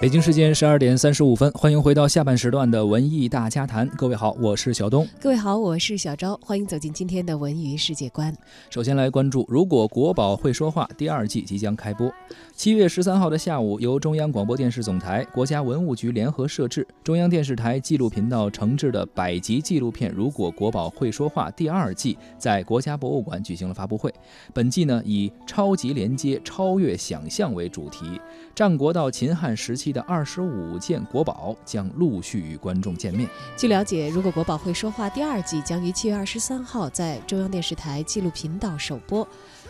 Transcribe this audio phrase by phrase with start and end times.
[0.00, 3.86] 北京时间十二点三十五分，欢迎回到下半时段的文艺大家谈。
[3.98, 5.06] 各位好，我是小东。
[5.20, 6.40] 各位好，我是小昭。
[6.42, 8.34] 欢迎走进今天的文娱世界观。
[8.70, 12.10] 首先来关注，如果国宝会说话第二季即将开播。
[12.54, 24.10] 七月十三号的下午，由中央广播电视总台、国家文物局联合摄制，中央电视台纪录频道承制的百集纪录片《如果国宝会说话》第二季在国家博物馆举行了发布会。
[24.54, 28.18] 本季呢以超级连接、超越想象为主题，
[28.54, 29.89] 战国到秦汉时期。
[29.92, 33.28] 的二十五件国宝将陆续与观众见面。
[33.56, 39.26] 据了解，如果国宝会说话第二季将于七月二十三号在中央电视台纪录频道首播，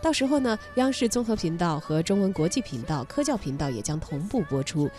[0.00, 4.90] 到时候呢，央视综合频道和中文国际频道、科教频道也将同步播出。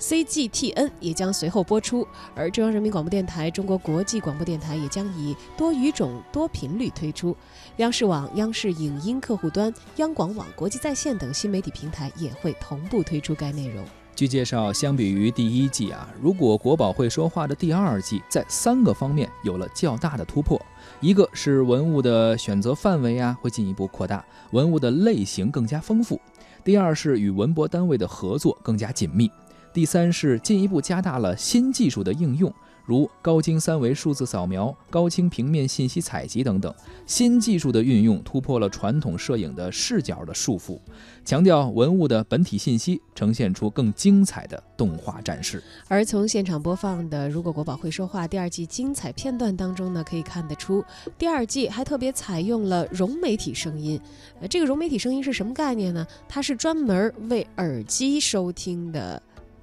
[0.00, 7.36] CGTN 也将随后播出，而中央人民广播电台、中国国际广播电台也将以多语种、多频率推出。
[7.76, 13.84] 央视网、央视影音客户端、央广网、国际在线等新媒体平台也会同步推出该内容。
[14.14, 20.60] 据介绍，相比于第一季啊，如果国宝会说话的第二季在三个方面有了较大的突破。
[21.00, 26.16] 一个是文物的选择范围啊会进一步扩大，文物的类型更加丰富；
[26.62, 29.30] 第二是与文博单位的合作更加紧密。
[29.72, 32.52] 第三是进一步加大了新技术的应用，
[32.84, 36.72] 如高精三维数字扫描、高清平面信息采集等等。
[37.06, 40.78] 新技术的运用突破了传统摄影的视角的束缚，
[41.24, 45.62] 强调文物的本体信息，呈现出更精彩的动画展示。
[45.88, 50.84] 而从现场播放的《如果国宝会说话》第二季精彩片段当中呢，可以看得出，
[51.16, 54.00] 第二季还特别采用了融媒体声音。
[54.40, 56.06] 呃，这个融媒体声音是什么概念呢？
[56.28, 59.22] 它是专门为耳机收听的。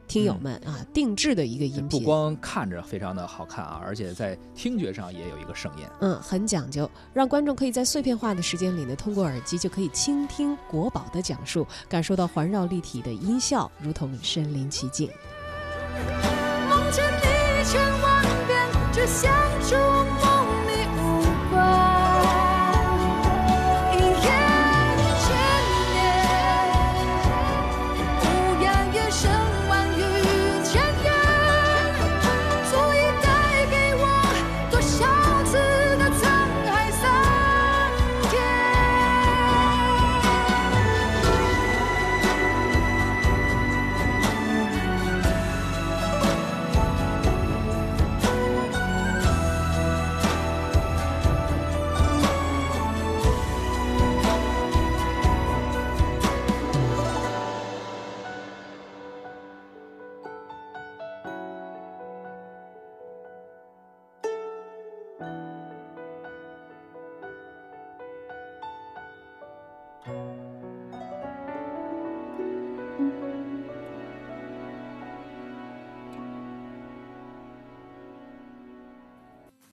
[0.10, 15.08] 听友们啊，定制的一个音频，不光看着非常的好看啊，而且在听觉上也有一个盛宴，嗯，很讲究，让观众可以在碎片化的时间里呢，通过耳机就可以倾听国宝的讲述，感受到环绕立体的音效，如同身临其境。
[16.68, 19.32] 梦见你千万遍，只想